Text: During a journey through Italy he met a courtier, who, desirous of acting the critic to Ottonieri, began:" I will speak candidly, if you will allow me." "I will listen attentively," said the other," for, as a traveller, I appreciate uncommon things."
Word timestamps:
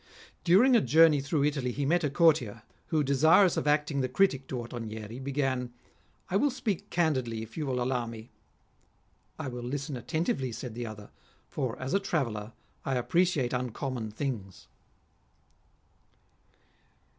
During 0.43 0.75
a 0.75 0.81
journey 0.81 1.21
through 1.21 1.43
Italy 1.43 1.71
he 1.71 1.85
met 1.85 2.03
a 2.03 2.09
courtier, 2.09 2.63
who, 2.87 3.03
desirous 3.03 3.55
of 3.55 3.67
acting 3.67 4.01
the 4.01 4.09
critic 4.09 4.47
to 4.47 4.63
Ottonieri, 4.63 5.19
began:" 5.19 5.71
I 6.31 6.37
will 6.37 6.49
speak 6.49 6.89
candidly, 6.89 7.43
if 7.43 7.55
you 7.55 7.67
will 7.67 7.79
allow 7.79 8.07
me." 8.07 8.31
"I 9.37 9.47
will 9.47 9.61
listen 9.61 9.95
attentively," 9.95 10.51
said 10.53 10.73
the 10.73 10.87
other," 10.87 11.11
for, 11.51 11.77
as 11.77 11.93
a 11.93 11.99
traveller, 11.99 12.53
I 12.83 12.95
appreciate 12.95 13.53
uncommon 13.53 14.09
things." 14.09 14.65